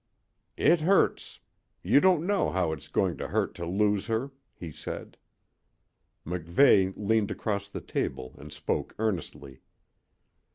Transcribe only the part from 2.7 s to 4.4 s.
it's goin' to hurt to lose her,"